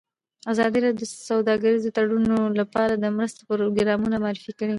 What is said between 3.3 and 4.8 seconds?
پروګرامونه معرفي کړي.